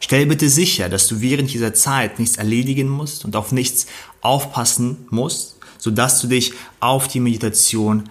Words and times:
Stell 0.00 0.26
bitte 0.26 0.48
sicher, 0.48 0.88
dass 0.88 1.08
du 1.08 1.20
während 1.20 1.52
dieser 1.52 1.74
Zeit 1.74 2.18
nichts 2.18 2.36
erledigen 2.36 2.88
musst 2.88 3.24
und 3.24 3.36
auf 3.36 3.52
nichts 3.52 3.86
aufpassen 4.20 5.06
musst, 5.10 5.58
sodass 5.78 6.20
du 6.20 6.28
dich 6.28 6.52
auf 6.80 7.08
die 7.08 7.20
Meditation 7.20 8.04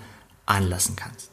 anlassen 0.45 0.95
kannst. 0.95 1.31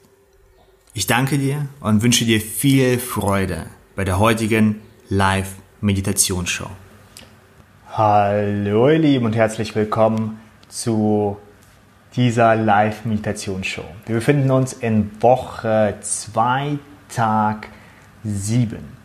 Ich 0.92 1.06
danke 1.06 1.38
dir 1.38 1.68
und 1.80 2.02
wünsche 2.02 2.24
dir 2.24 2.40
viel 2.40 2.98
Freude 2.98 3.66
bei 3.94 4.04
der 4.04 4.18
heutigen 4.18 4.80
Live-Meditationsshow. 5.08 6.70
Hallo 7.92 8.88
ihr 8.88 8.98
Lieben 8.98 9.26
und 9.26 9.36
herzlich 9.36 9.74
willkommen 9.74 10.40
zu 10.68 11.36
dieser 12.16 12.56
Live-Meditationsshow. 12.56 13.84
Wir 14.06 14.16
befinden 14.16 14.50
uns 14.50 14.72
in 14.72 15.10
Woche 15.20 15.94
2, 16.00 16.78
Tag 17.08 17.68
7. 18.24 18.99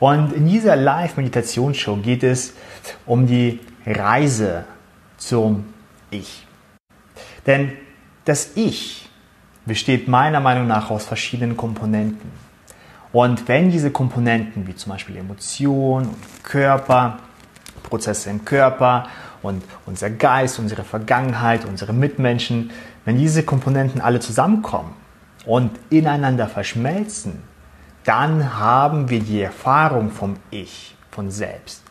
Und 0.00 0.32
in 0.32 0.48
dieser 0.48 0.76
Live-Meditationsshow 0.76 1.96
geht 1.96 2.24
es 2.24 2.54
um 3.06 3.26
die 3.26 3.60
Reise 3.86 4.64
zum 5.18 5.66
Ich. 6.10 6.46
Denn 7.46 7.72
das 8.24 8.52
Ich 8.56 9.08
besteht 9.66 10.08
meiner 10.08 10.40
Meinung 10.40 10.66
nach 10.66 10.90
aus 10.90 11.04
verschiedenen 11.04 11.56
Komponenten. 11.56 12.30
Und 13.12 13.46
wenn 13.46 13.70
diese 13.70 13.90
Komponenten, 13.90 14.66
wie 14.66 14.74
zum 14.74 14.92
Beispiel 14.92 15.16
Emotion 15.16 16.04
und 16.04 16.44
Körper, 16.44 17.18
Prozesse 17.82 18.30
im 18.30 18.44
Körper 18.44 19.08
und 19.42 19.62
unser 19.84 20.10
Geist, 20.10 20.58
unsere 20.58 20.84
Vergangenheit, 20.84 21.64
unsere 21.66 21.92
Mitmenschen, 21.92 22.70
wenn 23.04 23.18
diese 23.18 23.42
Komponenten 23.42 24.00
alle 24.00 24.20
zusammenkommen 24.20 24.94
und 25.44 25.72
ineinander 25.90 26.46
verschmelzen, 26.46 27.49
dann 28.04 28.58
haben 28.58 29.10
wir 29.10 29.20
die 29.20 29.42
Erfahrung 29.42 30.10
vom 30.10 30.36
Ich, 30.50 30.94
von 31.10 31.30
selbst. 31.30 31.82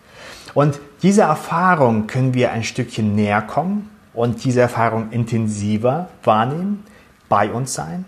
Und 0.53 0.79
diese 1.01 1.21
Erfahrung 1.21 2.07
können 2.07 2.33
wir 2.33 2.51
ein 2.51 2.63
Stückchen 2.63 3.15
näher 3.15 3.41
kommen 3.41 3.89
und 4.13 4.43
diese 4.43 4.61
Erfahrung 4.61 5.11
intensiver 5.11 6.09
wahrnehmen, 6.23 6.83
bei 7.29 7.51
uns 7.51 7.73
sein. 7.73 8.05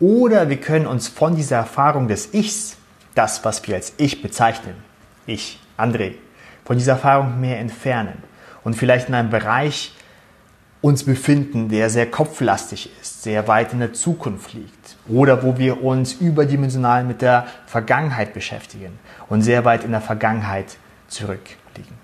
Oder 0.00 0.48
wir 0.48 0.60
können 0.60 0.86
uns 0.86 1.08
von 1.08 1.36
dieser 1.36 1.56
Erfahrung 1.56 2.08
des 2.08 2.32
Ichs, 2.34 2.76
das, 3.14 3.44
was 3.44 3.66
wir 3.66 3.76
als 3.76 3.94
Ich 3.96 4.22
bezeichnen, 4.22 4.74
ich, 5.26 5.60
André, 5.78 6.14
von 6.64 6.76
dieser 6.76 6.92
Erfahrung 6.92 7.40
mehr 7.40 7.60
entfernen 7.60 8.22
und 8.64 8.74
vielleicht 8.74 9.08
in 9.08 9.14
einem 9.14 9.30
Bereich 9.30 9.94
uns 10.86 11.02
befinden, 11.02 11.68
der 11.68 11.90
sehr 11.90 12.08
kopflastig 12.08 12.90
ist, 13.02 13.24
sehr 13.24 13.48
weit 13.48 13.72
in 13.72 13.80
der 13.80 13.92
Zukunft 13.92 14.54
liegt 14.54 14.96
oder 15.08 15.42
wo 15.42 15.58
wir 15.58 15.82
uns 15.82 16.12
überdimensional 16.12 17.02
mit 17.02 17.22
der 17.22 17.48
Vergangenheit 17.66 18.34
beschäftigen 18.34 18.96
und 19.28 19.42
sehr 19.42 19.64
weit 19.64 19.82
in 19.82 19.90
der 19.90 20.00
Vergangenheit 20.00 20.76
zurückliegen. 21.08 21.98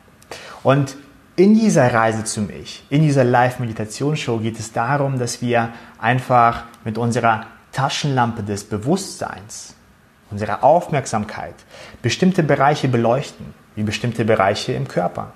Und 0.64 0.96
in 1.36 1.54
dieser 1.54 1.94
Reise 1.94 2.24
zum 2.24 2.50
Ich, 2.50 2.84
in 2.90 3.02
dieser 3.02 3.22
Live-Meditationsshow 3.22 4.38
geht 4.38 4.58
es 4.58 4.72
darum, 4.72 5.16
dass 5.16 5.40
wir 5.40 5.68
einfach 6.00 6.64
mit 6.84 6.98
unserer 6.98 7.46
Taschenlampe 7.70 8.42
des 8.42 8.64
Bewusstseins, 8.64 9.76
unserer 10.32 10.64
Aufmerksamkeit 10.64 11.54
bestimmte 12.02 12.42
Bereiche 12.42 12.88
beleuchten, 12.88 13.54
wie 13.76 13.84
bestimmte 13.84 14.24
Bereiche 14.24 14.72
im 14.72 14.88
Körper, 14.88 15.32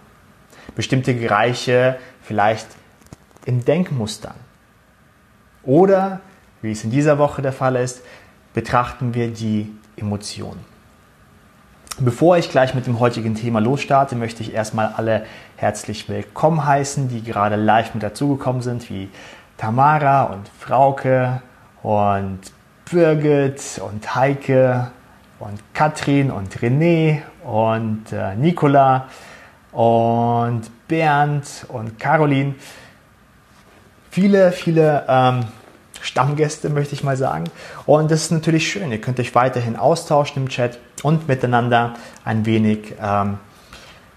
bestimmte 0.75 1.15
Bereiche 1.15 1.97
vielleicht 2.23 2.67
in 3.47 3.65
Denkmustern. 3.65 4.35
Oder, 5.63 6.21
wie 6.61 6.73
es 6.73 6.85
in 6.85 6.91
dieser 6.91 7.19
Woche 7.19 7.41
der 7.41 7.53
Fall 7.53 7.77
ist, 7.77 8.03
betrachten 8.53 9.15
wir 9.15 9.29
die 9.29 9.73
Emotionen. 9.97 10.61
Bevor 11.99 12.37
ich 12.37 12.51
gleich 12.51 12.75
mit 12.75 12.87
dem 12.87 13.01
heutigen 13.01 13.35
Thema 13.35 13.61
losstarte, 13.61 14.17
möchte 14.17 14.43
ich 14.43 14.53
erstmal 14.53 14.93
alle 14.97 15.25
herzlich 15.57 16.11
willkommen 16.11 16.67
heißen, 16.67 17.09
die 17.09 17.23
gerade 17.23 17.57
live 17.57 17.95
mit 17.95 18.03
dazugekommen 18.03 18.61
sind, 18.61 18.91
wie 18.91 19.09
Tamara 19.57 20.25
und 20.25 20.47
Frauke 20.59 21.41
und 21.83 22.41
Birgit 22.91 23.81
und 23.83 24.15
Heike 24.15 24.91
und 25.39 25.59
Katrin 25.73 26.31
und 26.31 26.59
René 26.59 27.23
und 27.45 28.13
äh, 28.13 28.35
Nicola 28.37 29.09
und 29.73 30.63
Bernd 30.89 31.67
und 31.69 31.99
Caroline 31.99 32.55
viele, 34.17 34.51
viele 34.51 35.05
ähm, 35.09 35.45
Stammgäste, 36.01 36.71
möchte 36.71 36.95
ich 36.95 37.05
mal 37.05 37.19
sagen. 37.19 37.51
Und 37.85 38.11
das 38.11 38.23
ist 38.23 38.31
natürlich 38.31 38.67
schön. 38.67 38.91
Ihr 38.91 38.99
könnt 38.99 39.21
euch 39.21 39.35
weiterhin 39.35 39.77
austauschen 39.77 40.45
im 40.45 40.49
Chat 40.49 40.79
und 41.03 41.29
miteinander 41.29 41.93
ein 42.25 42.47
wenig 42.47 42.95
ähm, 42.99 43.37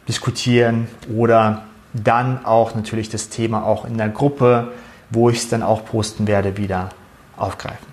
diskutieren 0.08 0.88
oder 1.14 1.64
dann 1.92 2.46
auch 2.46 2.76
natürlich 2.76 3.10
das 3.10 3.28
Thema 3.28 3.66
auch 3.66 3.84
in 3.84 3.98
der 3.98 4.08
Gruppe, 4.08 4.72
wo 5.10 5.30
ich 5.30 5.40
es 5.40 5.50
dann 5.50 5.64
auch 5.64 5.84
posten 5.84 6.28
werde, 6.28 6.56
wieder 6.56 6.92
aufgreifen. 7.36 7.86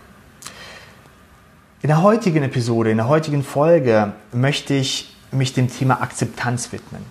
In 1.82 1.88
der 1.88 2.02
heutigen 2.02 2.44
Episode, 2.44 2.92
in 2.92 2.98
der 2.98 3.08
heutigen 3.08 3.42
Folge 3.42 4.12
möchte 4.32 4.74
ich 4.74 5.16
mich 5.32 5.54
dem 5.54 5.68
Thema 5.68 6.00
Akzeptanz 6.02 6.70
widmen. 6.70 7.04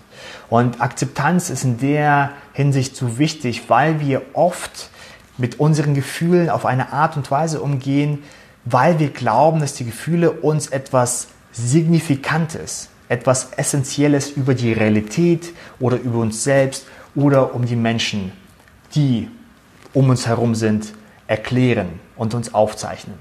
Und 0.50 0.82
Akzeptanz 0.82 1.50
ist 1.50 1.64
in 1.64 1.80
der 1.80 2.32
Hinsicht 2.54 2.96
so 2.96 3.18
wichtig, 3.18 3.64
weil 3.68 4.00
wir 4.00 4.22
oft 4.34 4.90
mit 5.38 5.60
unseren 5.60 5.94
Gefühlen 5.94 6.50
auf 6.50 6.66
eine 6.66 6.94
Art 6.94 7.18
und 7.18 7.30
Weise 7.32 7.62
umgehen, 7.62 8.24
weil 8.64 9.00
wir 9.00 9.10
glauben, 9.10 9.60
dass 9.60 9.74
die 9.74 9.86
Gefühle 9.86 10.32
uns 10.32 10.68
etwas 10.68 11.28
Signifikantes, 11.52 12.90
etwas 13.10 13.54
Essentielles 13.54 14.30
über 14.30 14.54
die 14.54 14.74
Realität 14.74 15.54
oder 15.80 15.98
über 15.98 16.20
uns 16.20 16.44
selbst 16.44 16.86
oder 17.16 17.54
um 17.54 17.66
die 17.66 17.76
Menschen, 17.76 18.32
die 18.94 19.30
um 19.94 20.10
uns 20.10 20.28
herum 20.28 20.56
sind, 20.56 20.94
erklären 21.28 22.00
und 22.16 22.34
uns 22.34 22.54
aufzeichnen. 22.54 23.18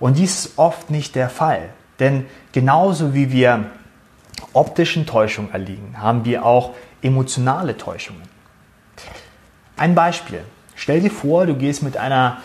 Und 0.00 0.18
dies 0.18 0.46
ist 0.46 0.58
oft 0.58 0.90
nicht 0.90 1.14
der 1.14 1.28
Fall. 1.28 1.70
Denn 1.98 2.26
genauso 2.52 3.14
wie 3.14 3.32
wir 3.32 3.66
optischen 4.52 5.06
Täuschungen 5.06 5.52
erliegen, 5.52 5.96
haben 5.98 6.24
wir 6.24 6.44
auch 6.44 6.74
emotionale 7.02 7.76
Täuschungen. 7.76 8.22
Ein 9.76 9.94
Beispiel. 9.94 10.40
Stell 10.76 11.00
dir 11.00 11.10
vor, 11.10 11.46
du 11.46 11.54
gehst 11.54 11.82
mit 11.82 11.96
einer 11.96 12.38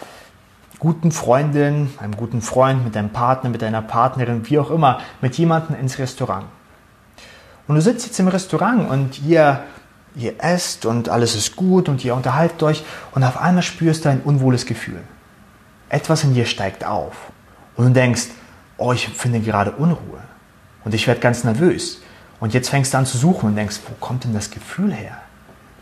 guten 0.79 1.11
Freundin, 1.11 1.89
einem 1.99 2.15
guten 2.15 2.41
Freund, 2.41 2.83
mit 2.83 2.95
deinem 2.95 3.09
Partner, 3.09 3.49
mit 3.49 3.61
deiner 3.61 3.81
Partnerin, 3.81 4.49
wie 4.49 4.59
auch 4.59 4.71
immer, 4.71 4.99
mit 5.21 5.37
jemandem 5.37 5.79
ins 5.79 5.99
Restaurant. 5.99 6.45
Und 7.67 7.75
du 7.75 7.81
sitzt 7.81 8.05
jetzt 8.07 8.19
im 8.19 8.27
Restaurant 8.27 8.89
und 8.89 9.21
ihr, 9.21 9.63
ihr 10.15 10.33
esst 10.39 10.85
und 10.85 11.09
alles 11.09 11.35
ist 11.35 11.55
gut 11.55 11.89
und 11.89 12.03
ihr 12.03 12.15
unterhaltet 12.15 12.63
euch 12.63 12.83
und 13.11 13.23
auf 13.23 13.37
einmal 13.37 13.63
spürst 13.63 14.05
du 14.05 14.09
ein 14.09 14.21
unwohles 14.21 14.65
Gefühl. 14.65 15.01
Etwas 15.89 16.23
in 16.23 16.33
dir 16.33 16.45
steigt 16.45 16.85
auf 16.85 17.13
und 17.75 17.85
du 17.85 17.91
denkst, 17.91 18.27
oh, 18.77 18.93
ich 18.93 19.07
finde 19.09 19.39
gerade 19.39 19.71
Unruhe 19.71 20.21
und 20.83 20.93
ich 20.93 21.07
werde 21.07 21.19
ganz 21.19 21.43
nervös. 21.43 22.01
Und 22.39 22.53
jetzt 22.53 22.69
fängst 22.69 22.93
du 22.93 22.97
an 22.97 23.05
zu 23.05 23.17
suchen 23.17 23.47
und 23.49 23.55
denkst, 23.55 23.79
wo 23.87 23.93
kommt 23.99 24.23
denn 24.23 24.33
das 24.33 24.49
Gefühl 24.49 24.93
her? 24.93 25.21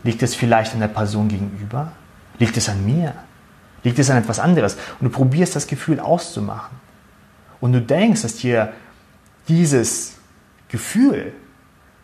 Liegt 0.02 0.22
es 0.22 0.34
vielleicht 0.34 0.74
an 0.74 0.80
der 0.80 0.88
Person 0.88 1.28
gegenüber? 1.28 1.92
Liegt 2.38 2.56
es 2.56 2.68
an 2.68 2.84
mir? 2.84 3.14
Liegt 3.84 3.98
es 3.98 4.10
an 4.10 4.16
etwas 4.16 4.38
anderes? 4.40 4.76
Und 5.00 5.06
du 5.06 5.10
probierst 5.10 5.54
das 5.54 5.66
Gefühl 5.66 6.00
auszumachen. 6.00 6.76
Und 7.60 7.72
du 7.72 7.80
denkst, 7.80 8.22
dass 8.22 8.36
dir 8.36 8.72
dieses 9.48 10.16
Gefühl 10.68 11.32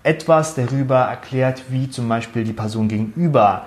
etwas 0.02 0.54
darüber 0.54 1.00
erklärt, 1.00 1.64
wie 1.70 1.88
zum 1.90 2.08
Beispiel 2.08 2.44
die 2.44 2.52
Person 2.52 2.88
gegenüber 2.88 3.66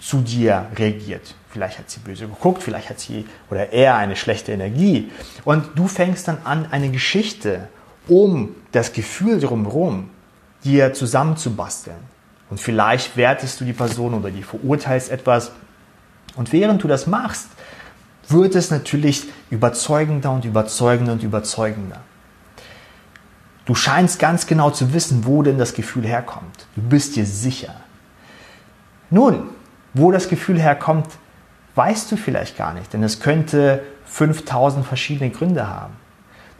zu 0.00 0.22
dir 0.22 0.66
reagiert. 0.76 1.34
Vielleicht 1.50 1.78
hat 1.78 1.90
sie 1.90 2.00
böse 2.00 2.26
geguckt, 2.26 2.62
vielleicht 2.62 2.88
hat 2.90 3.00
sie 3.00 3.26
oder 3.50 3.72
er 3.72 3.96
eine 3.96 4.16
schlechte 4.16 4.52
Energie. 4.52 5.10
Und 5.44 5.66
du 5.74 5.88
fängst 5.88 6.28
dann 6.28 6.38
an, 6.44 6.66
eine 6.70 6.90
Geschichte 6.90 7.68
um 8.08 8.54
das 8.72 8.92
Gefühl 8.92 9.40
drumherum 9.40 10.10
dir 10.64 10.92
zusammenzubasteln. 10.92 11.96
Und 12.50 12.60
vielleicht 12.60 13.16
wertest 13.16 13.60
du 13.60 13.64
die 13.64 13.72
Person 13.72 14.14
oder 14.14 14.30
die 14.30 14.42
verurteilst 14.42 15.10
etwas. 15.10 15.52
Und 16.36 16.52
während 16.52 16.82
du 16.82 16.88
das 16.88 17.06
machst, 17.06 17.48
wird 18.28 18.54
es 18.54 18.70
natürlich 18.70 19.28
überzeugender 19.50 20.30
und 20.30 20.44
überzeugender 20.44 21.12
und 21.12 21.22
überzeugender. 21.22 22.00
Du 23.64 23.74
scheinst 23.74 24.18
ganz 24.18 24.46
genau 24.46 24.70
zu 24.70 24.92
wissen, 24.92 25.24
wo 25.24 25.42
denn 25.42 25.58
das 25.58 25.74
Gefühl 25.74 26.04
herkommt. 26.04 26.66
Du 26.74 26.82
bist 26.82 27.16
dir 27.16 27.26
sicher. 27.26 27.74
Nun, 29.10 29.50
wo 29.94 30.10
das 30.10 30.28
Gefühl 30.28 30.60
herkommt, 30.60 31.06
weißt 31.74 32.10
du 32.10 32.16
vielleicht 32.16 32.56
gar 32.56 32.74
nicht, 32.74 32.92
denn 32.92 33.02
es 33.02 33.20
könnte 33.20 33.82
5000 34.06 34.84
verschiedene 34.84 35.30
Gründe 35.30 35.68
haben. 35.68 35.94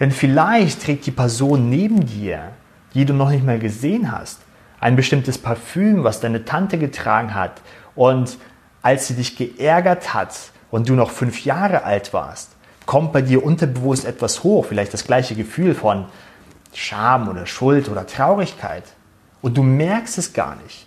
Denn 0.00 0.11
vielleicht 0.11 0.82
trägt 0.82 1.06
die 1.06 1.11
Person 1.11 1.69
neben 1.69 2.06
dir, 2.06 2.52
die 2.94 3.05
du 3.05 3.12
noch 3.12 3.31
nicht 3.31 3.44
mal 3.44 3.58
gesehen 3.58 4.11
hast, 4.11 4.41
ein 4.81 4.97
bestimmtes 4.97 5.37
Parfüm, 5.37 6.05
was 6.05 6.20
deine 6.20 6.47
Tante 6.47 6.79
getragen 6.79 7.35
hat 7.35 7.61
und 7.94 8.38
als 8.82 9.06
sie 9.06 9.14
dich 9.14 9.37
geärgert 9.37 10.14
hat 10.14 10.35
und 10.70 10.88
du 10.88 10.94
noch 10.94 11.11
fünf 11.11 11.44
Jahre 11.44 11.85
alt 11.85 12.14
warst, 12.14 12.52
kommt 12.87 13.12
bei 13.12 13.20
dir 13.20 13.44
unterbewusst 13.44 14.06
etwas 14.06 14.43
hoch, 14.43 14.64
vielleicht 14.64 14.94
das 14.94 15.05
gleiche 15.05 15.35
Gefühl 15.35 15.75
von 15.75 16.06
Scham 16.73 17.29
oder 17.29 17.47
Schuld 17.47 17.88
oder 17.88 18.06
Traurigkeit. 18.06 18.85
Und 19.43 19.56
du 19.56 19.62
merkst 19.62 20.19
es 20.19 20.32
gar 20.32 20.56
nicht. 20.56 20.87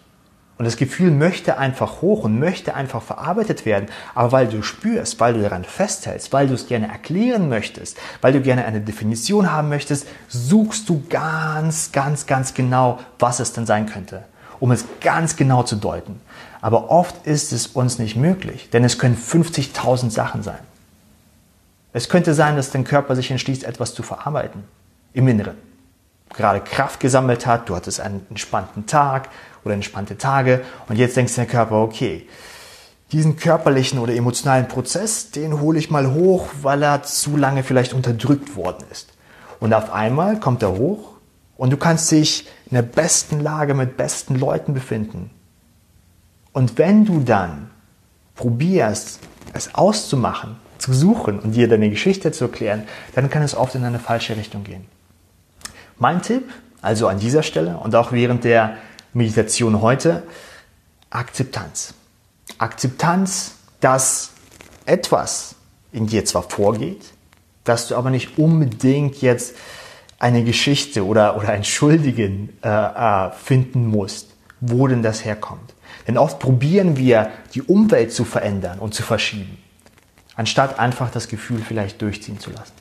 Und 0.63 0.67
das 0.67 0.77
Gefühl 0.77 1.11
möchte 1.11 1.57
einfach 1.57 2.01
hoch 2.01 2.23
und 2.23 2.39
möchte 2.39 2.73
einfach 2.73 3.01
verarbeitet 3.01 3.65
werden. 3.65 3.89
Aber 4.15 4.31
weil 4.31 4.47
du 4.47 4.63
spürst, 4.63 5.19
weil 5.19 5.33
du 5.33 5.41
daran 5.41 5.65
festhältst, 5.65 6.31
weil 6.31 6.47
du 6.47 6.53
es 6.53 6.67
gerne 6.67 6.87
erklären 6.87 7.49
möchtest, 7.49 7.97
weil 8.21 8.31
du 8.31 8.39
gerne 8.39 8.63
eine 8.63 8.79
Definition 8.79 9.51
haben 9.51 9.67
möchtest, 9.67 10.07
suchst 10.29 10.87
du 10.87 11.03
ganz, 11.09 11.91
ganz, 11.91 12.27
ganz 12.27 12.53
genau, 12.53 13.01
was 13.19 13.41
es 13.41 13.51
denn 13.51 13.65
sein 13.65 13.87
könnte, 13.87 14.23
um 14.61 14.71
es 14.71 14.85
ganz 15.01 15.35
genau 15.35 15.63
zu 15.63 15.75
deuten. 15.75 16.21
Aber 16.61 16.89
oft 16.89 17.27
ist 17.27 17.51
es 17.51 17.67
uns 17.67 17.99
nicht 17.99 18.15
möglich, 18.15 18.69
denn 18.69 18.85
es 18.85 18.97
können 18.97 19.17
50.000 19.17 20.11
Sachen 20.11 20.43
sein. 20.43 20.61
Es 21.91 22.07
könnte 22.07 22.33
sein, 22.33 22.55
dass 22.55 22.71
dein 22.71 22.85
Körper 22.85 23.17
sich 23.17 23.29
entschließt, 23.31 23.65
etwas 23.65 23.93
zu 23.93 24.01
verarbeiten 24.01 24.63
im 25.11 25.27
Inneren. 25.27 25.57
Gerade 26.33 26.61
Kraft 26.61 27.01
gesammelt 27.01 27.45
hat, 27.45 27.67
du 27.67 27.75
hattest 27.75 27.99
einen 27.99 28.25
entspannten 28.29 28.85
Tag 28.85 29.27
oder 29.63 29.73
entspannte 29.73 30.17
Tage 30.17 30.61
und 30.87 30.97
jetzt 30.97 31.17
denkst 31.17 31.35
der 31.35 31.45
Körper, 31.45 31.81
okay, 31.81 32.27
diesen 33.11 33.37
körperlichen 33.37 33.99
oder 33.99 34.15
emotionalen 34.15 34.67
Prozess, 34.67 35.31
den 35.31 35.61
hole 35.61 35.77
ich 35.77 35.91
mal 35.91 36.13
hoch, 36.13 36.47
weil 36.61 36.81
er 36.81 37.03
zu 37.03 37.37
lange 37.37 37.63
vielleicht 37.63 37.93
unterdrückt 37.93 38.55
worden 38.55 38.85
ist. 38.91 39.13
Und 39.59 39.73
auf 39.73 39.93
einmal 39.93 40.39
kommt 40.39 40.63
er 40.63 40.71
hoch 40.71 41.11
und 41.55 41.71
du 41.71 41.77
kannst 41.77 42.11
dich 42.11 42.47
in 42.65 42.75
der 42.75 42.81
besten 42.81 43.39
Lage 43.39 43.75
mit 43.75 43.97
besten 43.97 44.35
Leuten 44.35 44.73
befinden. 44.73 45.29
Und 46.53 46.77
wenn 46.77 47.05
du 47.05 47.19
dann 47.19 47.69
probierst, 48.35 49.19
es 49.53 49.75
auszumachen, 49.75 50.57
zu 50.79 50.93
suchen 50.93 51.39
und 51.39 51.53
dir 51.53 51.69
deine 51.69 51.89
Geschichte 51.89 52.31
zu 52.31 52.45
erklären, 52.45 52.83
dann 53.15 53.29
kann 53.29 53.43
es 53.43 53.55
oft 53.55 53.75
in 53.75 53.83
eine 53.83 53.99
falsche 53.99 54.35
Richtung 54.35 54.63
gehen. 54.63 54.85
Mein 55.99 56.21
Tipp, 56.21 56.49
also 56.81 57.07
an 57.07 57.19
dieser 57.19 57.43
Stelle 57.43 57.77
und 57.77 57.95
auch 57.95 58.11
während 58.11 58.43
der 58.43 58.77
Meditation 59.13 59.81
heute, 59.81 60.23
Akzeptanz. 61.09 61.93
Akzeptanz, 62.57 63.55
dass 63.79 64.31
etwas 64.85 65.55
in 65.91 66.07
dir 66.07 66.25
zwar 66.25 66.43
vorgeht, 66.43 67.05
dass 67.63 67.87
du 67.87 67.95
aber 67.95 68.09
nicht 68.09 68.37
unbedingt 68.37 69.21
jetzt 69.21 69.55
eine 70.19 70.43
Geschichte 70.43 71.05
oder, 71.05 71.37
oder 71.37 71.49
einen 71.49 71.63
Schuldigen 71.63 72.57
äh, 72.63 72.69
äh, 72.69 73.31
finden 73.31 73.87
musst, 73.87 74.29
wo 74.59 74.87
denn 74.87 75.03
das 75.03 75.25
herkommt. 75.25 75.73
Denn 76.07 76.17
oft 76.17 76.39
probieren 76.39 76.97
wir, 76.97 77.31
die 77.53 77.61
Umwelt 77.61 78.11
zu 78.11 78.25
verändern 78.25 78.79
und 78.79 78.93
zu 78.93 79.03
verschieben, 79.03 79.57
anstatt 80.35 80.79
einfach 80.79 81.11
das 81.11 81.27
Gefühl 81.27 81.61
vielleicht 81.65 82.01
durchziehen 82.01 82.39
zu 82.39 82.51
lassen. 82.51 82.73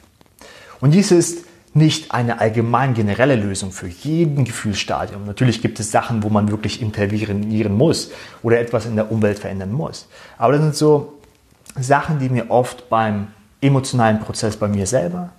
Und 0.81 0.93
dies 0.93 1.11
ist 1.11 1.45
nicht 1.75 2.13
eine 2.13 2.41
allgemein 2.41 2.95
generelle 2.95 3.37
Lösung 3.37 3.73
für 3.73 3.89
jeden 3.89 4.45
Gefühlsstadium. 4.45 5.25
Natürlich 5.25 5.63
gibt 5.63 5.81
es 5.81 5.91
Sachen, 5.91 6.23
wo 6.23 6.29
man 6.29 6.51
wirklich 6.51 6.83
intervenieren 6.83 7.77
muss 7.77 8.11
oder 8.43 8.61
etwas 8.61 8.87
in 8.87 8.97
der 8.97 9.11
Umwelt 9.11 9.39
verändern 9.39 9.73
muss. 9.73 10.09
Aber 10.37 10.53
das 10.53 10.63
sind 10.63 10.77
so 10.77 11.19
Sachen, 11.79 12.19
die 12.19 12.29
mir 12.29 12.51
oft 12.51 12.91
beim 12.91 13.29
emotionalen 13.61 14.21
Prozess 14.21 14.57
bei 14.57 14.69
mir 14.69 14.87
selber 14.87 15.31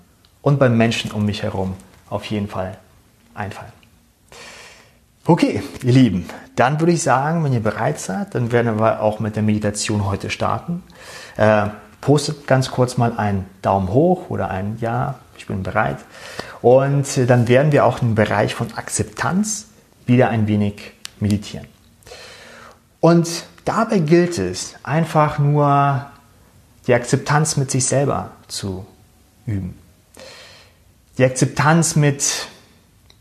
und 0.42 0.58
beim 0.58 0.76
Menschen 0.76 1.12
um 1.12 1.26
mich 1.26 1.44
herum 1.44 1.76
auf 2.10 2.26
jeden 2.26 2.48
Fall 2.48 2.78
einfallen. 3.36 3.72
Okay, 5.26 5.64
ihr 5.84 5.94
Lieben, 5.94 6.26
dann 6.56 6.80
würde 6.80 6.92
ich 6.92 7.02
sagen, 7.02 7.44
wenn 7.44 7.54
ihr 7.54 7.62
bereit 7.62 8.00
seid, 8.00 8.36
dann 8.36 8.52
werden 8.52 8.80
wir 8.80 9.02
auch 9.02 9.20
mit 9.20 9.36
der 9.36 9.44
Meditation 9.44 10.06
heute 10.06 10.30
starten. 10.30 10.84
Äh, 11.38 11.68
postet 12.02 12.46
ganz 12.48 12.72
kurz 12.72 12.98
mal 12.98 13.14
einen 13.18 13.46
Daumen 13.62 13.90
hoch 13.90 14.30
oder 14.30 14.50
ein 14.50 14.78
Ja, 14.82 15.16
ich 15.38 15.48
bin 15.48 15.64
bereit. 15.64 15.98
Und 16.62 17.30
dann 17.30 17.48
werden 17.48 17.72
wir 17.72 17.86
auch 17.86 18.02
im 18.02 18.16
Bereich 18.16 18.56
von 18.56 18.74
Akzeptanz 18.74 19.68
wieder 20.06 20.30
ein 20.30 20.48
wenig 20.48 20.94
meditieren. 21.20 21.68
Und 23.00 23.46
dabei 23.66 24.00
gilt 24.00 24.38
es 24.38 24.76
einfach 24.84 25.40
nur 25.40 26.06
die 26.88 26.94
Akzeptanz 26.94 27.58
mit 27.58 27.72
sich 27.72 27.86
selber 27.86 28.32
zu 28.48 28.86
üben. 29.46 29.78
Die 31.18 31.26
Akzeptanz 31.26 31.96
mit 31.96 32.48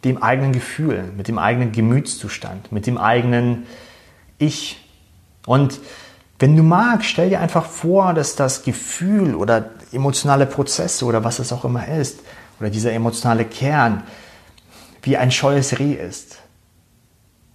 dem 0.05 0.23
eigenen 0.23 0.53
Gefühl, 0.53 1.05
mit 1.17 1.29
dem 1.29 1.39
eigenen 1.39 1.73
Gemütszustand, 1.73 2.73
mit 2.73 2.87
dem 2.87 2.99
eigenen 2.99 3.67
Ich. 4.39 4.81
Und 5.47 5.81
wenn 6.43 6.57
du 6.57 6.65
magst, 6.65 7.09
stell 7.09 7.29
dir 7.29 7.39
einfach 7.39 7.67
vor, 7.67 8.15
dass 8.15 8.35
das 8.35 8.65
Gefühl 8.65 9.37
oder 9.37 9.71
emotionale 9.93 10.45
Prozesse 10.45 11.05
oder 11.05 11.23
was 11.23 11.39
es 11.39 11.53
auch 11.53 11.65
immer 11.65 11.87
ist, 11.87 12.19
oder 12.59 12.69
dieser 12.69 12.93
emotionale 12.93 13.45
Kern, 13.45 14.03
wie 15.03 15.17
ein 15.17 15.31
scheues 15.31 15.79
Reh 15.79 15.93
ist. 15.93 16.39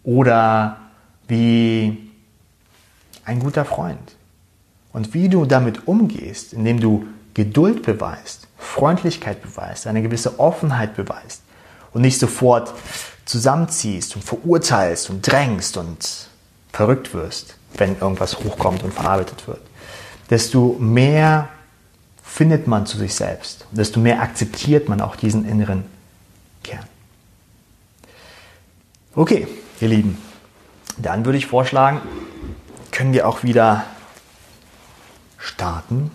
Oder 0.05 0.77
wie 1.27 2.11
ein 3.25 3.39
guter 3.41 3.65
Freund. 3.65 4.15
Und 4.93 5.13
wie 5.13 5.27
du 5.27 5.43
damit 5.43 5.85
umgehst, 5.89 6.53
indem 6.53 6.79
du 6.79 7.07
Geduld 7.33 7.83
beweist, 7.83 8.47
Freundlichkeit 8.57 9.41
beweist, 9.41 9.85
eine 9.85 10.01
gewisse 10.01 10.39
Offenheit 10.39 10.95
beweist 10.95 11.41
und 11.91 12.03
nicht 12.03 12.19
sofort 12.19 12.73
zusammenziehst 13.25 14.15
und 14.15 14.23
verurteilst 14.23 15.09
und 15.09 15.29
drängst 15.29 15.75
und 15.75 16.29
verrückt 16.71 17.13
wirst 17.13 17.56
wenn 17.75 17.99
irgendwas 17.99 18.39
hochkommt 18.39 18.83
und 18.83 18.93
verarbeitet 18.93 19.47
wird. 19.47 19.61
Desto 20.29 20.75
mehr 20.79 21.49
findet 22.23 22.67
man 22.67 22.85
zu 22.85 22.97
sich 22.97 23.15
selbst, 23.15 23.65
desto 23.71 23.99
mehr 23.99 24.21
akzeptiert 24.21 24.89
man 24.89 25.01
auch 25.01 25.15
diesen 25.15 25.47
inneren 25.47 25.85
Kern. 26.63 26.85
Okay, 29.15 29.47
ihr 29.81 29.87
Lieben, 29.87 30.17
dann 30.97 31.25
würde 31.25 31.37
ich 31.37 31.47
vorschlagen, 31.47 32.01
können 32.91 33.13
wir 33.13 33.27
auch 33.27 33.43
wieder 33.43 33.85
starten. 35.37 36.11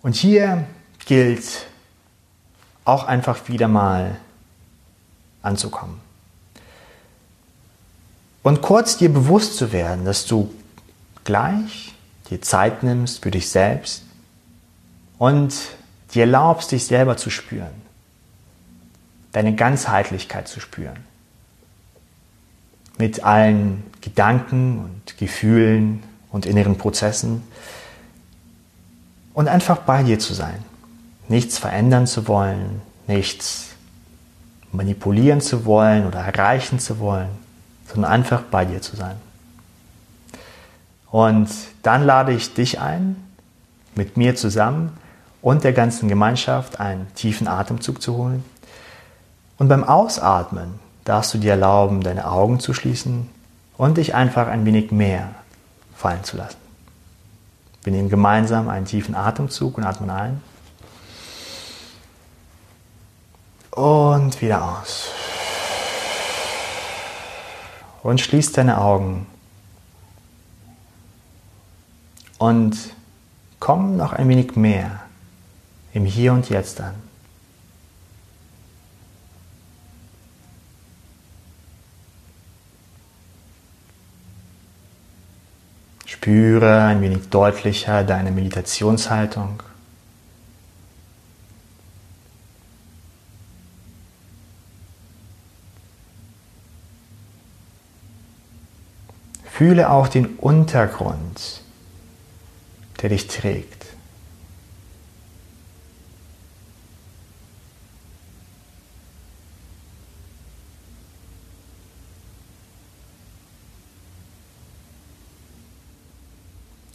Und 0.00 0.16
hier 0.16 0.66
gilt 1.06 1.66
auch 2.84 3.04
einfach 3.04 3.48
wieder 3.48 3.68
mal 3.68 4.16
anzukommen. 5.42 6.00
Und 8.42 8.60
kurz 8.60 8.96
dir 8.96 9.12
bewusst 9.12 9.56
zu 9.56 9.72
werden, 9.72 10.04
dass 10.04 10.26
du 10.26 10.52
gleich 11.24 11.94
dir 12.30 12.42
Zeit 12.42 12.82
nimmst 12.82 13.22
für 13.22 13.30
dich 13.30 13.48
selbst 13.48 14.02
und 15.18 15.54
dir 16.14 16.22
erlaubst, 16.22 16.72
dich 16.72 16.84
selber 16.86 17.16
zu 17.16 17.30
spüren, 17.30 17.72
deine 19.32 19.54
Ganzheitlichkeit 19.54 20.48
zu 20.48 20.60
spüren, 20.60 20.96
mit 22.98 23.22
allen 23.22 23.84
Gedanken 24.00 24.78
und 24.78 25.18
Gefühlen 25.18 26.02
und 26.30 26.46
inneren 26.46 26.76
Prozessen. 26.76 27.42
Und 29.34 29.48
einfach 29.48 29.78
bei 29.78 30.02
dir 30.02 30.18
zu 30.18 30.34
sein, 30.34 30.62
nichts 31.28 31.58
verändern 31.58 32.06
zu 32.06 32.28
wollen, 32.28 32.82
nichts 33.06 33.68
manipulieren 34.72 35.40
zu 35.40 35.64
wollen 35.64 36.06
oder 36.06 36.20
erreichen 36.20 36.78
zu 36.78 36.98
wollen, 36.98 37.30
sondern 37.92 38.10
einfach 38.10 38.42
bei 38.42 38.64
dir 38.64 38.80
zu 38.80 38.96
sein. 38.96 39.16
Und 41.10 41.50
dann 41.82 42.04
lade 42.04 42.32
ich 42.32 42.54
dich 42.54 42.80
ein, 42.80 43.16
mit 43.94 44.16
mir 44.16 44.34
zusammen 44.34 44.96
und 45.42 45.64
der 45.64 45.72
ganzen 45.72 46.08
Gemeinschaft 46.08 46.80
einen 46.80 47.12
tiefen 47.14 47.46
Atemzug 47.46 48.00
zu 48.00 48.16
holen. 48.16 48.44
Und 49.58 49.68
beim 49.68 49.84
Ausatmen 49.84 50.78
darfst 51.04 51.34
du 51.34 51.38
dir 51.38 51.52
erlauben, 51.52 52.00
deine 52.00 52.30
Augen 52.30 52.60
zu 52.60 52.72
schließen 52.72 53.28
und 53.76 53.98
dich 53.98 54.14
einfach 54.14 54.46
ein 54.46 54.64
wenig 54.64 54.90
mehr 54.90 55.28
fallen 55.94 56.24
zu 56.24 56.36
lassen. 56.36 56.56
Wir 57.84 57.92
nehmen 57.92 58.08
gemeinsam 58.08 58.68
einen 58.68 58.86
tiefen 58.86 59.14
Atemzug 59.14 59.76
und 59.76 59.84
atmen 59.84 60.10
ein. 60.10 60.40
Und 63.72 64.40
wieder 64.40 64.62
aus 64.62 65.10
und 68.02 68.20
schließ 68.20 68.52
deine 68.52 68.80
Augen. 68.80 69.26
Und 72.38 72.76
komm 73.60 73.96
noch 73.96 74.12
ein 74.12 74.28
wenig 74.28 74.56
mehr 74.56 75.00
im 75.92 76.04
Hier 76.04 76.32
und 76.32 76.48
Jetzt 76.48 76.80
an. 76.80 76.94
Spüre 86.06 86.82
ein 86.82 87.00
wenig 87.00 87.30
deutlicher 87.30 88.04
deine 88.04 88.30
Meditationshaltung. 88.30 89.62
Fühle 99.62 99.90
auch 99.90 100.08
den 100.08 100.26
Untergrund, 100.38 101.60
der 103.00 103.10
dich 103.10 103.28
trägt. 103.28 103.86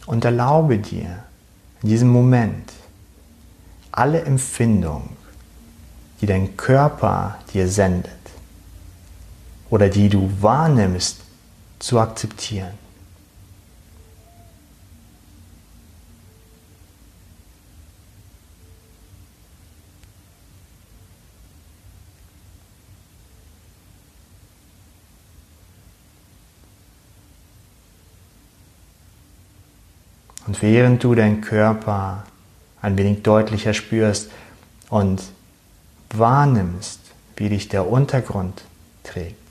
Und 0.04 0.26
erlaube 0.26 0.76
dir 0.76 1.24
in 1.82 1.88
diesem 1.88 2.10
Moment 2.10 2.70
alle 3.92 4.20
Empfindungen, 4.20 5.16
die 6.20 6.26
dein 6.26 6.54
Körper 6.58 7.38
dir 7.54 7.66
sendet 7.66 8.12
oder 9.70 9.88
die 9.88 10.10
du 10.10 10.30
wahrnimmst, 10.42 11.27
zu 11.78 11.98
akzeptieren. 11.98 12.72
Und 30.48 30.62
während 30.62 31.04
du 31.04 31.14
deinen 31.14 31.42
Körper 31.42 32.24
ein 32.80 32.96
wenig 32.96 33.22
deutlicher 33.22 33.74
spürst 33.74 34.30
und 34.88 35.22
wahrnimmst, 36.08 37.00
wie 37.36 37.50
dich 37.50 37.68
der 37.68 37.86
Untergrund 37.86 38.62
trägt, 39.04 39.47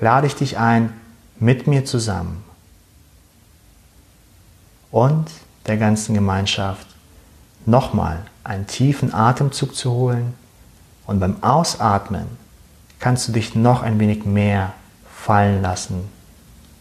lade 0.00 0.26
ich 0.26 0.34
dich 0.34 0.58
ein, 0.58 0.92
mit 1.38 1.66
mir 1.66 1.84
zusammen 1.84 2.44
und 4.90 5.30
der 5.66 5.76
ganzen 5.76 6.14
Gemeinschaft 6.14 6.86
nochmal 7.66 8.20
einen 8.44 8.66
tiefen 8.66 9.14
Atemzug 9.14 9.74
zu 9.74 9.92
holen 9.92 10.34
und 11.06 11.20
beim 11.20 11.42
Ausatmen 11.42 12.26
kannst 12.98 13.28
du 13.28 13.32
dich 13.32 13.54
noch 13.54 13.82
ein 13.82 13.98
wenig 13.98 14.24
mehr 14.24 14.72
fallen 15.10 15.62
lassen 15.62 16.08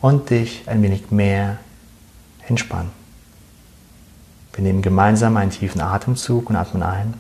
und 0.02 0.30
dich 0.30 0.64
ein 0.68 0.82
wenig 0.82 1.12
mehr 1.12 1.58
entspannen. 2.48 2.92
Wir 4.54 4.64
nehmen 4.64 4.82
gemeinsam 4.82 5.38
einen 5.38 5.52
tiefen 5.52 5.82
Atemzug 5.82 6.50
und 6.50 6.56
atmen 6.56 6.84
ein. 6.84 7.14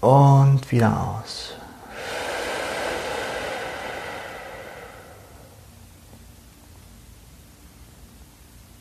Und 0.00 0.70
wieder 0.70 1.00
aus. 1.00 1.49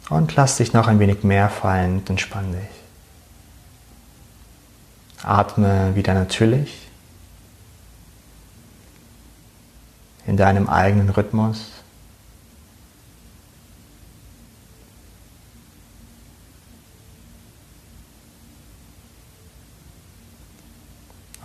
Und 0.09 0.35
lass 0.35 0.57
dich 0.57 0.73
noch 0.73 0.87
ein 0.87 0.99
wenig 0.99 1.23
mehr 1.23 1.49
fallen 1.49 1.99
und 1.99 2.09
entspann 2.09 2.51
dich. 2.51 2.69
Atme 5.23 5.95
wieder 5.95 6.13
natürlich 6.13 6.87
in 10.25 10.37
deinem 10.37 10.67
eigenen 10.67 11.09
Rhythmus. 11.09 11.71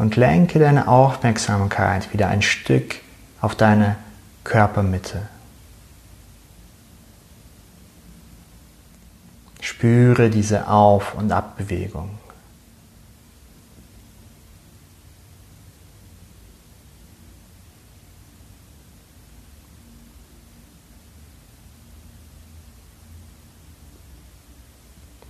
und 0.05 0.17
lenke 0.17 0.59
deine 0.59 0.89
Aufmerksamkeit 0.89 2.13
wieder 2.13 2.29
ein 2.29 2.43
Stück 2.43 2.97
auf 3.41 3.55
deine 3.55 3.97
Körpermitte. 4.43 5.29
Spüre 9.85 10.31
diese 10.31 10.67
Auf- 10.67 11.15
und 11.15 11.31
Abbewegung. 11.31 12.09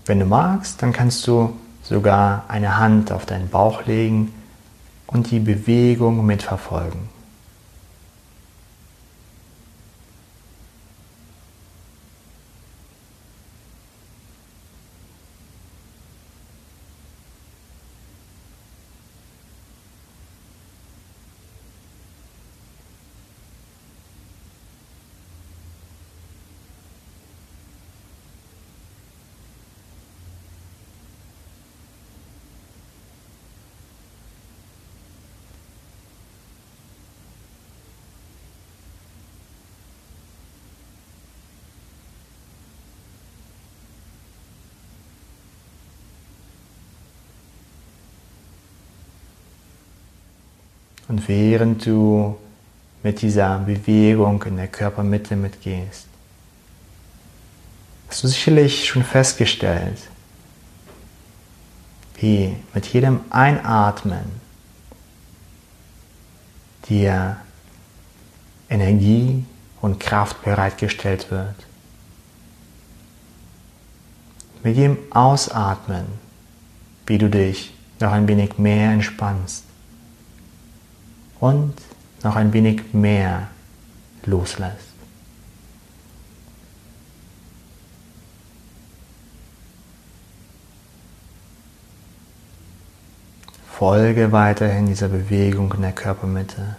Wenn 0.07 0.21
du 0.21 0.25
magst, 0.25 0.81
dann 0.81 0.93
kannst 0.93 1.27
du 1.27 1.59
sogar 1.83 2.45
eine 2.47 2.79
Hand 2.79 3.11
auf 3.11 3.27
deinen 3.27 3.49
Bauch 3.49 3.87
legen 3.87 4.33
und 5.09 5.33
die 5.33 5.41
Bewegung 5.41 6.25
mitverfolgen. 6.25 7.14
Und 51.09 51.29
während 51.29 51.85
du 51.85 52.37
mit 53.03 53.21
dieser 53.21 53.59
Bewegung 53.59 54.43
in 54.45 54.57
der 54.57 54.69
Körpermitte 54.69 55.37
mitgehst, 55.37 56.07
hast 58.09 58.25
du 58.25 58.29
sicherlich 58.29 58.87
schon 58.87 59.05
festgestellt, 59.05 59.99
wie 62.17 62.57
mit 62.73 62.87
jedem 62.87 63.21
Einatmen 63.31 64.41
dir 66.89 67.37
Energie 68.71 69.45
und 69.81 70.01
Kraft 70.01 70.43
bereitgestellt 70.43 71.31
wird. 71.31 71.55
Mit 74.63 74.77
jedem 74.77 74.97
Ausatmen, 75.11 76.07
wie 77.07 77.19
du 77.19 77.29
dich 77.29 77.75
noch 78.01 78.13
ein 78.13 78.27
wenig 78.27 78.57
mehr 78.57 78.93
entspannst 78.93 79.65
und 81.45 81.75
noch 82.23 82.37
ein 82.37 82.55
wenig 82.55 82.95
mehr 82.95 83.49
loslässt. 84.25 84.95
Folge 93.71 94.33
weiterhin 94.33 94.87
dieser 94.87 95.09
Bewegung 95.09 95.71
in 95.75 95.83
der 95.83 95.93
Körpermitte. 95.93 96.77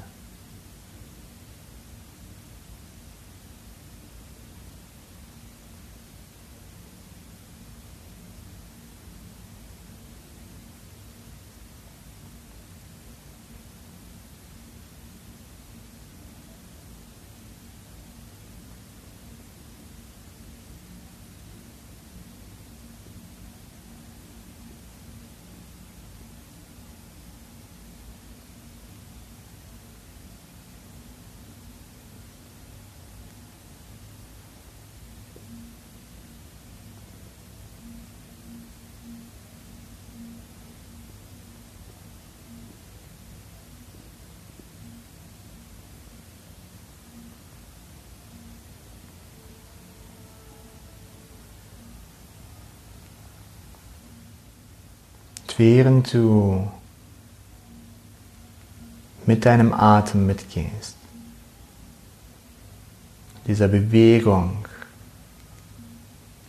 Während 55.57 56.13
du 56.13 56.69
mit 59.25 59.45
deinem 59.45 59.73
Atem 59.73 60.25
mitgehst, 60.25 60.95
dieser 63.47 63.67
Bewegung 63.67 64.65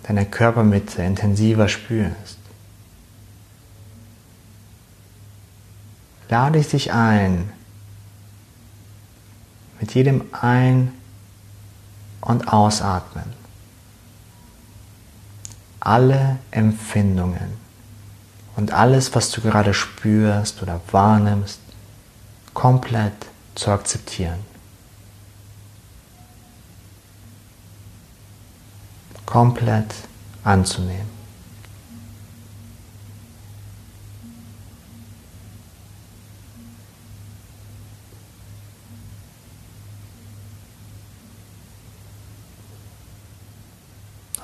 deiner 0.05 0.25
Körpermitte 0.25 1.03
intensiver 1.03 1.69
spürst, 1.69 2.39
lade 6.29 6.59
ich 6.59 6.69
dich 6.69 6.93
ein, 6.93 7.53
mit 9.81 9.95
jedem 9.95 10.25
Ein- 10.33 10.93
und 12.21 12.49
Ausatmen 12.49 13.35
alle 15.81 16.39
Empfindungen 16.51 17.66
und 18.57 18.73
alles, 18.73 19.15
was 19.15 19.31
du 19.31 19.43
gerade 19.43 19.75
spürst 19.75 20.63
oder 20.63 20.81
wahrnimmst, 20.91 21.61
komplett 22.55 23.13
zu 23.55 23.71
akzeptieren. 23.71 24.39
Komplett 29.27 29.93
anzunehmen. 30.43 31.15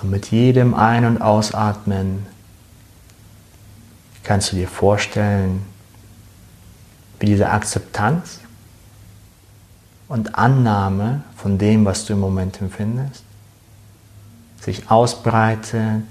Und 0.02 0.10
mit 0.10 0.32
jedem 0.32 0.74
Ein- 0.74 1.04
und 1.04 1.22
Ausatmen 1.22 2.26
kannst 4.22 4.52
du 4.52 4.56
dir 4.56 4.68
vorstellen, 4.68 5.64
wie 7.18 7.26
diese 7.26 7.50
Akzeptanz 7.50 8.40
und 10.08 10.34
Annahme 10.34 11.22
von 11.36 11.58
dem, 11.58 11.84
was 11.84 12.04
du 12.04 12.12
im 12.12 12.20
Moment 12.20 12.60
empfindest, 12.60 13.24
sich 14.60 14.90
ausbreitet 14.90 16.06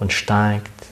und 0.00 0.12
steigt 0.12 0.87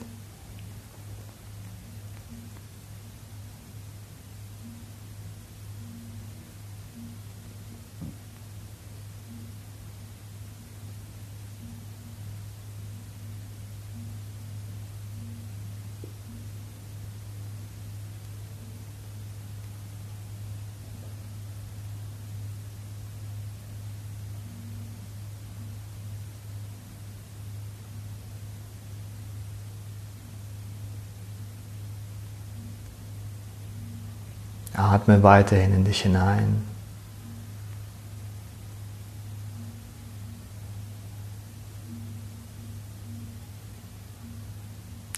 Atme 34.76 35.22
weiterhin 35.22 35.74
in 35.74 35.84
dich 35.84 36.02
hinein. 36.02 36.62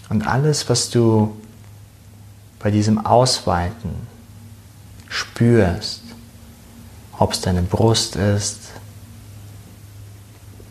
Und 0.09 0.27
alles, 0.27 0.69
was 0.69 0.91
du 0.91 1.37
bei 2.59 2.71
diesem 2.71 3.05
Ausweiten 3.05 3.91
spürst, 5.09 6.03
ob 7.19 7.33
es 7.33 7.41
deine 7.41 7.63
Brust 7.63 8.17
ist, 8.17 8.59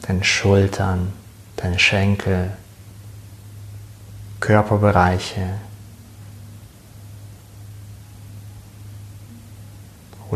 deine 0.02 0.24
Schultern, 0.24 1.14
deine 1.58 1.78
Schenkel, 1.78 2.52
Körperbereiche, 4.40 5.60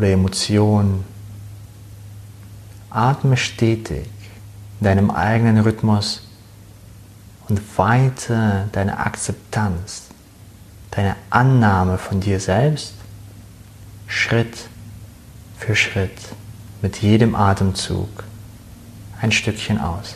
oder 0.01 0.09
Emotionen. 0.09 1.05
Atme 2.89 3.37
stetig 3.37 4.09
in 4.79 4.85
deinem 4.85 5.11
eigenen 5.11 5.59
Rhythmus 5.59 6.27
und 7.47 7.61
weite 7.77 8.67
deine 8.71 8.97
Akzeptanz, 8.97 10.07
deine 10.89 11.15
Annahme 11.29 11.99
von 11.99 12.19
dir 12.19 12.39
selbst 12.39 12.95
Schritt 14.07 14.69
für 15.59 15.75
Schritt 15.75 16.17
mit 16.81 16.97
jedem 16.97 17.35
Atemzug 17.35 18.23
ein 19.21 19.31
Stückchen 19.31 19.79
aus. 19.79 20.15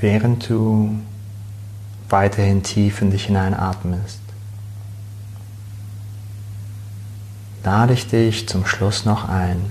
Während 0.00 0.48
du 0.48 0.98
weiterhin 2.08 2.62
tief 2.62 3.02
in 3.02 3.10
dich 3.10 3.26
hineinatmest, 3.26 4.20
lade 7.62 7.92
ich 7.92 8.06
dich 8.08 8.48
zum 8.48 8.66
Schluss 8.66 9.04
noch 9.04 9.28
ein, 9.28 9.70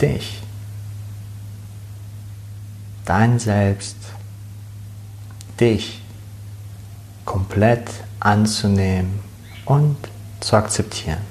dich, 0.00 0.40
dein 3.04 3.38
Selbst, 3.38 3.96
dich 5.60 6.00
komplett 7.24 7.90
anzunehmen 8.20 9.20
und 9.64 9.96
zu 10.40 10.56
akzeptieren, 10.56 11.22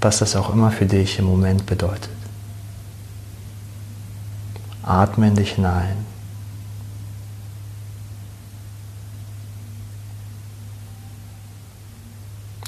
was 0.00 0.18
das 0.18 0.36
auch 0.36 0.50
immer 0.50 0.70
für 0.70 0.86
dich 0.86 1.18
im 1.18 1.26
Moment 1.26 1.66
bedeutet. 1.66 2.10
Atme 4.82 5.28
in 5.28 5.34
dich 5.34 5.52
hinein. 5.52 6.06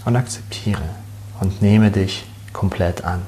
Und 0.04 0.16
akzeptiere 0.16 0.88
und 1.40 1.62
nehme 1.62 1.90
dich 1.90 2.24
komplett 2.52 3.04
an. 3.04 3.22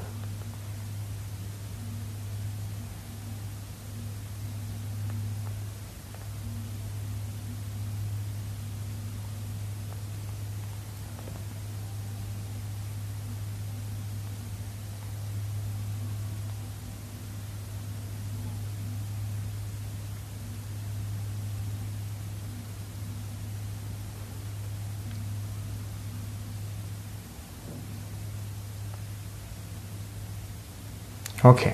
Okay. 31.43 31.73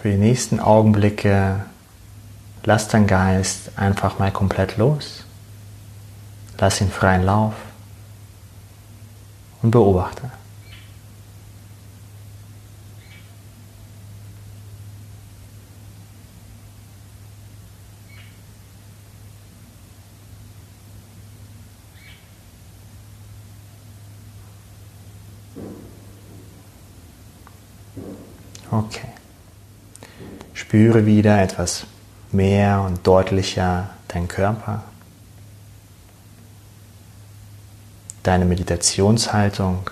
Für 0.00 0.10
die 0.10 0.16
nächsten 0.16 0.60
Augenblicke 0.60 1.66
lass 2.62 2.88
deinen 2.88 3.06
Geist 3.06 3.72
einfach 3.76 4.18
mal 4.18 4.32
komplett 4.32 4.78
los. 4.78 5.24
Lass 6.58 6.80
ihn 6.80 6.90
freien 6.90 7.24
Lauf 7.24 7.54
und 9.60 9.72
beobachte. 9.72 10.30
Okay. 28.74 29.06
Spüre 30.52 31.06
wieder 31.06 31.40
etwas 31.40 31.86
mehr 32.32 32.80
und 32.80 33.06
deutlicher 33.06 33.90
deinen 34.08 34.26
Körper, 34.26 34.82
deine 38.24 38.44
Meditationshaltung, 38.44 39.88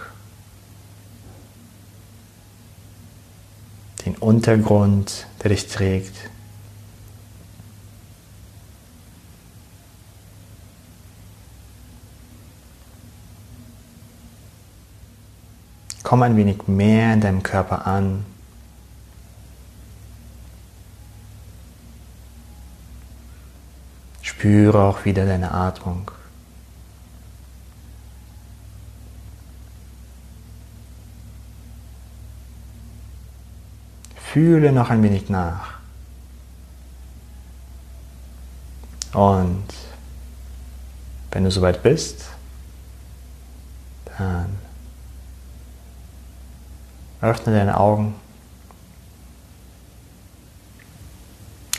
den 4.05 4.17
Untergrund, 4.17 5.29
der 5.45 5.51
dich 5.51 5.69
trägt. 5.69 6.17
Komm 16.03 16.25
ein 16.25 16.37
wenig 16.37 16.67
mehr 16.67 17.15
in 17.15 17.21
deinem 17.21 17.45
Körper 17.45 17.87
an. 17.87 18.32
Spüre 24.43 24.83
auch 24.83 25.05
wieder 25.05 25.25
deine 25.25 25.53
Atmung. 25.53 26.11
Fühle 34.17 34.73
noch 34.73 34.91
ein 34.91 35.01
wenig 35.05 35.29
nach. 35.29 35.75
Und 39.13 39.63
wenn 41.31 41.45
du 41.45 41.51
soweit 41.53 41.85
bist, 41.85 42.25
dann 44.19 44.59
öffne 47.21 47.55
deine 47.55 47.79
Augen. 47.79 48.17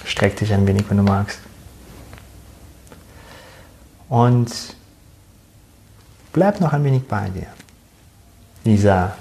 Streck 0.05 0.37
dich 0.37 0.53
ein 0.53 0.65
wenig, 0.65 0.89
wenn 0.89 0.95
du 0.95 1.03
magst. 1.03 1.39
Und 4.13 4.75
bleib 6.33 6.61
noch 6.61 6.71
ein 6.71 6.83
wenig 6.83 7.07
bei 7.07 7.29
dir. 7.29 7.47
Dieser 8.63 9.15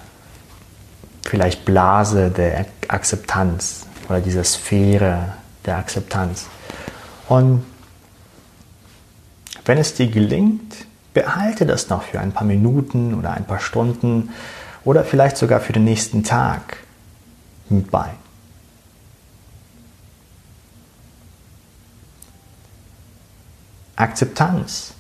vielleicht 1.25 1.65
Blase 1.65 2.29
der 2.29 2.67
Akzeptanz 2.89 3.87
oder 4.11 4.21
dieser 4.21 4.45
Sphäre 4.45 5.33
der 5.65 5.79
Akzeptanz. 5.79 6.45
Und 7.27 7.65
wenn 9.65 9.79
es 9.79 9.95
dir 9.95 10.09
gelingt, 10.09 10.85
behalte 11.15 11.65
das 11.65 11.89
noch 11.89 12.03
für 12.03 12.21
ein 12.21 12.33
paar 12.33 12.47
Minuten 12.47 13.15
oder 13.15 13.31
ein 13.31 13.47
paar 13.47 13.61
Stunden 13.61 14.29
oder 14.85 15.05
vielleicht 15.05 15.39
sogar 15.39 15.61
für 15.61 15.73
den 15.73 15.85
nächsten 15.85 16.23
Tag 16.23 16.77
mit 17.71 17.91
bei. 17.91 18.11
Akzeptanz 24.03 24.95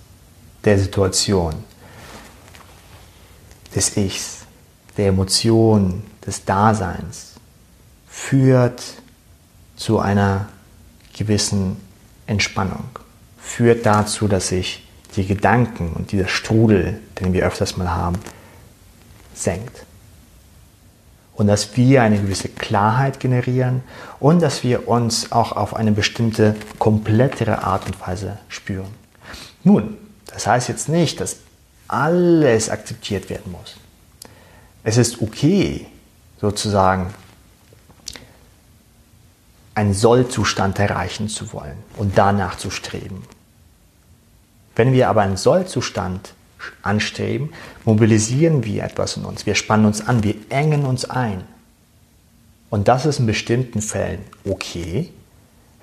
der 0.65 0.79
Situation, 0.79 1.55
des 3.75 3.97
Ichs, 3.97 4.39
der 4.97 5.09
Emotion, 5.09 6.05
des 6.25 6.45
Daseins 6.45 7.33
führt 8.07 8.83
zu 9.77 9.99
einer 9.99 10.49
gewissen 11.17 11.77
Entspannung, 12.27 12.85
führt 13.39 13.85
dazu, 13.87 14.29
dass 14.29 14.49
sich 14.49 14.87
die 15.17 15.27
Gedanken 15.27 15.93
und 15.95 16.13
dieser 16.13 16.29
Strudel, 16.29 17.01
den 17.21 17.33
wir 17.33 17.45
öfters 17.45 17.77
mal 17.77 17.91
haben, 17.91 18.19
senkt. 19.35 19.85
Und 21.35 21.47
dass 21.47 21.77
wir 21.77 22.03
eine 22.03 22.21
gewisse 22.21 22.49
Klarheit 22.49 23.19
generieren 23.19 23.83
und 24.21 24.43
dass 24.43 24.63
wir 24.63 24.87
uns 24.89 25.33
auch 25.33 25.53
auf 25.53 25.75
eine 25.75 25.93
bestimmte 25.93 26.55
komplettere 26.79 27.65
Art 27.65 27.87
und 27.87 28.01
Weise 28.01 28.39
spüren. 28.49 28.93
Nun, 29.65 29.97
das 30.27 30.47
heißt 30.47 30.69
jetzt 30.69 30.89
nicht, 30.89 31.21
dass 31.21 31.39
alles 31.89 32.69
akzeptiert 32.69 33.31
werden 33.31 33.53
muss. 33.53 33.77
Es 34.85 34.97
ist 34.97 35.23
okay, 35.23 35.87
sozusagen 36.41 37.15
einen 39.75 39.95
Sollzustand 39.95 40.79
erreichen 40.79 41.29
zu 41.29 41.53
wollen 41.53 41.77
und 41.97 42.19
danach 42.19 42.57
zu 42.57 42.71
streben. 42.71 43.25
Wenn 44.75 44.93
wir 44.93 45.09
aber 45.09 45.23
einen 45.23 45.37
Sollzustand 45.37 46.35
anstreben, 46.83 47.53
mobilisieren 47.85 48.65
wir 48.65 48.85
etwas 48.85 49.17
in 49.17 49.25
uns. 49.25 49.47
Wir 49.47 49.55
spannen 49.55 49.87
uns 49.87 50.07
an, 50.07 50.23
wir 50.23 50.35
engen 50.49 50.85
uns 50.85 51.05
ein. 51.05 51.45
Und 52.71 52.89
das 52.89 53.07
ist 53.07 53.19
in 53.19 53.27
bestimmten 53.27 53.83
Fällen 53.83 54.21
okay. 54.49 55.11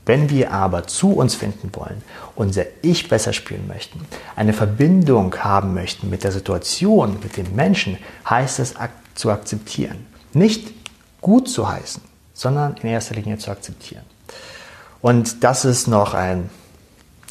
Wenn 0.05 0.31
wir 0.31 0.51
aber 0.51 0.87
zu 0.87 1.11
uns 1.11 1.35
finden 1.35 1.69
wollen, 1.73 2.01
unser 2.35 2.63
Ich 2.81 3.09
besser 3.09 3.31
spüren 3.31 3.67
möchten, 3.67 4.01
eine 4.35 4.53
Verbindung 4.53 5.35
haben 5.35 5.75
möchten 5.75 6.09
mit 6.09 6.23
der 6.23 6.31
Situation, 6.31 7.19
mit 7.21 7.37
dem 7.37 7.55
Menschen, 7.55 7.97
heißt 8.27 8.59
es 8.59 8.73
zu 9.13 9.29
akzeptieren. 9.29 10.07
Nicht 10.33 10.73
gut 11.21 11.47
zu 11.47 11.69
heißen, 11.69 12.01
sondern 12.33 12.75
in 12.77 12.89
erster 12.89 13.15
Linie 13.15 13.37
zu 13.37 13.51
akzeptieren. 13.51 14.03
Und 15.01 15.43
das 15.43 15.65
ist 15.65 15.87
noch 15.87 16.13
ein 16.13 16.49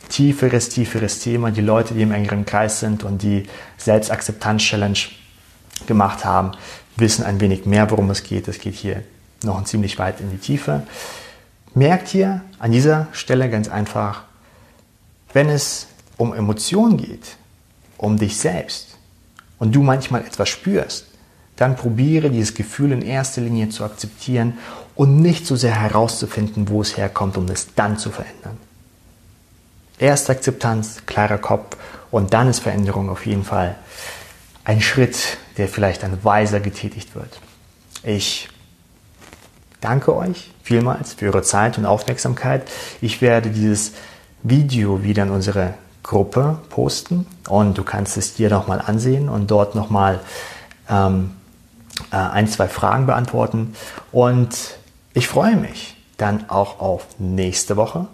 tieferes, 0.08 0.68
tieferes 0.68 1.20
Thema. 1.20 1.50
Die 1.50 1.60
Leute, 1.60 1.94
die 1.94 2.02
im 2.02 2.12
engeren 2.12 2.44
Kreis 2.44 2.80
sind 2.80 3.04
und 3.04 3.22
die 3.22 3.44
Selbstakzeptanz-Challenge 3.76 4.98
gemacht 5.86 6.24
haben, 6.24 6.52
wissen 6.96 7.24
ein 7.24 7.40
wenig 7.40 7.66
mehr, 7.66 7.90
worum 7.90 8.10
es 8.10 8.22
geht. 8.22 8.48
Es 8.48 8.58
geht 8.58 8.74
hier 8.74 9.02
noch 9.42 9.62
ziemlich 9.64 9.98
weit 9.98 10.20
in 10.20 10.30
die 10.30 10.38
Tiefe. 10.38 10.82
Merkt 11.74 12.08
hier 12.08 12.42
an 12.58 12.72
dieser 12.72 13.08
Stelle 13.12 13.50
ganz 13.50 13.68
einfach, 13.68 14.24
wenn 15.32 15.48
es 15.48 15.86
um 16.16 16.34
Emotionen 16.34 16.96
geht, 16.96 17.36
um 17.96 18.18
dich 18.18 18.36
selbst 18.36 18.96
und 19.58 19.74
du 19.74 19.82
manchmal 19.82 20.22
etwas 20.22 20.48
spürst, 20.48 21.06
dann 21.56 21.76
probiere 21.76 22.30
dieses 22.30 22.54
Gefühl 22.54 22.92
in 22.92 23.02
erster 23.02 23.40
Linie 23.40 23.68
zu 23.68 23.84
akzeptieren 23.84 24.58
und 24.94 25.20
nicht 25.20 25.46
so 25.46 25.56
sehr 25.56 25.74
herauszufinden, 25.74 26.68
wo 26.68 26.80
es 26.80 26.96
herkommt, 26.96 27.36
um 27.36 27.48
es 27.48 27.74
dann 27.74 27.98
zu 27.98 28.10
verändern. 28.10 28.56
Erst 29.98 30.30
Akzeptanz, 30.30 31.02
klarer 31.06 31.38
Kopf 31.38 31.76
und 32.10 32.32
dann 32.32 32.48
ist 32.48 32.60
Veränderung 32.60 33.10
auf 33.10 33.26
jeden 33.26 33.44
Fall 33.44 33.76
ein 34.64 34.80
Schritt, 34.80 35.38
der 35.56 35.68
vielleicht 35.68 36.02
dann 36.02 36.22
weiser 36.24 36.60
getätigt 36.60 37.14
wird. 37.14 37.40
Ich 38.02 38.48
danke 39.80 40.14
euch 40.14 40.52
vielmals 40.62 41.14
für 41.14 41.26
eure 41.26 41.42
Zeit 41.42 41.78
und 41.78 41.86
Aufmerksamkeit. 41.86 42.68
Ich 43.00 43.20
werde 43.20 43.50
dieses 43.50 43.92
Video 44.42 45.02
wieder 45.02 45.24
in 45.24 45.30
unsere 45.30 45.74
Gruppe 46.02 46.58
posten 46.70 47.26
und 47.48 47.76
du 47.76 47.82
kannst 47.82 48.16
es 48.16 48.34
dir 48.34 48.50
nochmal 48.50 48.80
ansehen 48.80 49.28
und 49.28 49.50
dort 49.50 49.74
nochmal 49.74 50.20
ähm, 50.88 51.32
äh, 52.12 52.16
ein, 52.16 52.46
zwei 52.48 52.68
Fragen 52.68 53.06
beantworten. 53.06 53.74
Und 54.12 54.78
ich 55.12 55.26
freue 55.28 55.56
mich 55.56 55.96
dann 56.16 56.48
auch 56.48 56.80
auf 56.80 57.06
nächste 57.18 57.76
Woche. 57.76 58.06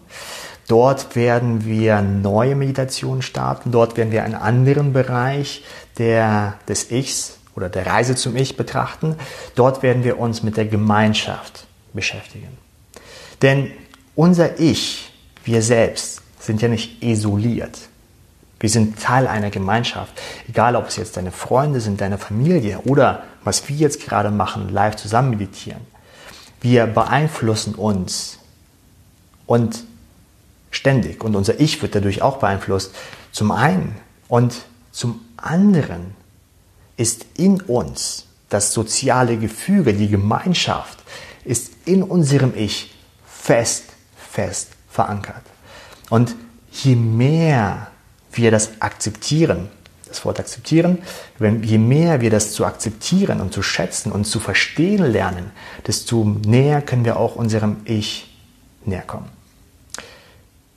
Dort 0.67 1.15
werden 1.15 1.65
wir 1.65 2.01
neue 2.01 2.55
Meditationen 2.55 3.23
starten. 3.23 3.71
Dort 3.71 3.97
werden 3.97 4.13
wir 4.13 4.25
einen 4.25 4.35
anderen 4.35 4.93
Bereich 4.93 5.65
der, 5.99 6.55
des 6.69 6.91
Ichs 6.91 7.39
oder 7.55 7.69
der 7.69 7.87
Reise 7.87 8.15
zum 8.15 8.37
Ich 8.37 8.57
betrachten. 8.57 9.17
Dort 9.55 9.83
werden 9.83 10.05
wir 10.05 10.19
uns 10.19 10.43
mit 10.43 10.57
der 10.57 10.67
Gemeinschaft 10.67 11.67
beschäftigen. 11.93 12.59
Denn 13.43 13.71
unser 14.15 14.59
Ich, 14.59 15.13
wir 15.45 15.63
selbst, 15.63 16.23
sind 16.39 16.63
ja 16.63 16.69
nicht 16.69 17.03
isoliert. 17.03 17.79
Wir 18.61 18.71
sind 18.71 19.01
Teil 19.01 19.27
einer 19.27 19.51
Gemeinschaft. 19.51 20.13
Egal, 20.49 20.77
ob 20.77 20.89
es 20.89 20.97
jetzt 20.97 21.17
deine 21.17 21.33
Freunde 21.33 21.81
sind, 21.81 22.01
deine 22.01 22.19
Familie 22.19 22.81
oder 22.81 23.25
was 23.43 23.69
wir 23.69 23.77
jetzt 23.77 24.01
gerade 24.01 24.31
machen, 24.31 24.71
live 24.71 24.97
zusammen 24.97 25.31
meditieren. 25.31 25.81
Wir 26.61 26.87
beeinflussen 26.87 27.75
uns. 27.75 28.39
Und 29.47 29.85
ständig. 30.75 31.23
Und 31.25 31.37
unser 31.37 31.61
Ich 31.61 31.81
wird 31.83 31.95
dadurch 31.95 32.23
auch 32.23 32.39
beeinflusst. 32.39 32.95
Zum 33.33 33.51
einen 33.51 33.97
und 34.29 34.67
zum 34.93 35.21
anderen 35.37 36.15
ist 36.97 37.27
in 37.37 37.61
uns 37.63 38.27
das 38.49 38.73
soziale 38.73 39.37
Gefüge, 39.37 39.95
die 39.95 40.09
Gemeinschaft 40.09 40.99
ist 41.45 41.73
in 41.85 42.03
unserem 42.03 42.53
Ich 42.57 42.95
fest, 43.27 43.85
fest 44.17 44.71
verankert. 44.89 45.43
Und 46.11 46.35
je 46.71 46.97
mehr 46.97 47.89
wir 48.33 48.51
das 48.51 48.81
akzeptieren, 48.81 49.69
das 50.09 50.25
Wort 50.25 50.39
akzeptieren, 50.39 50.99
wenn, 51.39 51.63
je 51.63 51.79
mehr 51.79 52.21
wir 52.21 52.31
das 52.31 52.53
zu 52.53 52.65
akzeptieren 52.65 53.41
und 53.41 53.53
zu 53.53 53.63
schätzen 53.63 54.13
und 54.13 54.25
zu 54.25 54.39
verstehen 54.39 55.05
lernen, 55.05 55.51
desto 55.87 56.25
näher 56.25 56.83
können 56.83 57.05
wir 57.05 57.17
auch 57.17 57.35
unserem 57.35 57.79
Ich 57.85 58.33
näher 58.85 59.03
kommen. 59.03 59.34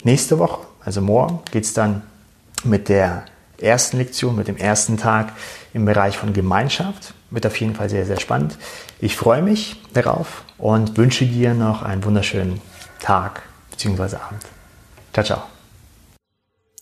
Nächste 0.04 0.40
Woche, 0.40 0.66
also 0.84 1.02
morgen, 1.02 1.40
geht 1.52 1.64
es 1.64 1.74
dann 1.74 2.04
mit 2.64 2.90
der 2.90 3.26
ersten 3.58 3.98
Lektion, 3.98 4.36
mit 4.36 4.48
dem 4.48 4.58
ersten 4.58 4.98
Tag 4.98 5.34
im 5.74 5.86
Bereich 5.86 6.18
von 6.18 6.34
Gemeinschaft. 6.34 7.14
Wird 7.30 7.46
auf 7.46 7.60
jeden 7.60 7.76
Fall 7.76 7.90
sehr, 7.90 8.06
sehr 8.06 8.20
spannend. 8.20 8.58
Ich 9.00 9.16
freue 9.16 9.42
mich 9.42 9.82
darauf 9.94 10.44
und 10.58 10.98
wünsche 10.98 11.26
dir 11.26 11.54
noch 11.54 11.82
einen 11.84 12.04
wunderschönen 12.04 12.62
Tag 13.00 13.42
bzw. 13.72 14.16
Abend. 14.16 14.46
Ciao, 15.14 15.26
ciao. 15.26 15.44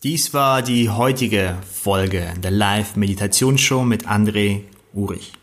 Dies 0.04 0.34
war 0.34 0.62
die 0.62 0.89
heutige 0.89 1.56
Folge 1.71 2.34
der 2.38 2.51
Live-Meditationsshow 2.51 3.84
mit 3.84 4.08
André 4.08 4.62
Urich. 4.93 5.34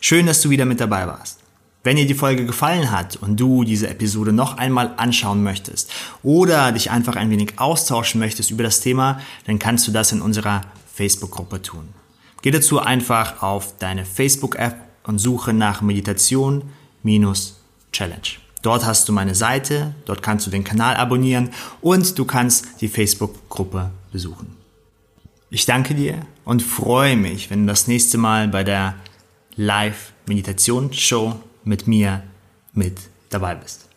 Schön, 0.00 0.26
dass 0.26 0.40
du 0.40 0.48
wieder 0.50 0.64
mit 0.64 0.80
dabei 0.80 1.06
warst. 1.06 1.41
Wenn 1.84 1.96
dir 1.96 2.06
die 2.06 2.14
Folge 2.14 2.46
gefallen 2.46 2.92
hat 2.92 3.16
und 3.16 3.40
du 3.40 3.64
diese 3.64 3.88
Episode 3.88 4.32
noch 4.32 4.56
einmal 4.56 4.94
anschauen 4.98 5.42
möchtest 5.42 5.90
oder 6.22 6.70
dich 6.70 6.92
einfach 6.92 7.16
ein 7.16 7.30
wenig 7.30 7.58
austauschen 7.58 8.20
möchtest 8.20 8.52
über 8.52 8.62
das 8.62 8.80
Thema, 8.80 9.20
dann 9.46 9.58
kannst 9.58 9.88
du 9.88 9.92
das 9.92 10.12
in 10.12 10.22
unserer 10.22 10.60
Facebook-Gruppe 10.94 11.60
tun. 11.60 11.88
Geh 12.42 12.52
dazu 12.52 12.78
einfach 12.78 13.42
auf 13.42 13.76
deine 13.78 14.04
Facebook-App 14.04 14.76
und 15.04 15.18
suche 15.18 15.52
nach 15.52 15.80
Meditation 15.82 16.62
Challenge. 17.90 18.20
Dort 18.62 18.86
hast 18.86 19.08
du 19.08 19.12
meine 19.12 19.34
Seite, 19.34 19.94
dort 20.04 20.22
kannst 20.22 20.46
du 20.46 20.50
den 20.50 20.62
Kanal 20.62 20.94
abonnieren 20.94 21.50
und 21.80 22.16
du 22.16 22.24
kannst 22.24 22.80
die 22.80 22.88
Facebook-Gruppe 22.88 23.90
besuchen. 24.12 24.56
Ich 25.50 25.66
danke 25.66 25.96
dir 25.96 26.20
und 26.44 26.62
freue 26.62 27.16
mich, 27.16 27.50
wenn 27.50 27.66
du 27.66 27.72
das 27.72 27.88
nächste 27.88 28.18
Mal 28.18 28.46
bei 28.46 28.62
der 28.62 28.94
Live-Meditation-Show 29.56 31.34
mit 31.64 31.86
mir 31.86 32.22
mit 32.72 32.98
dabei 33.30 33.54
bist. 33.54 33.88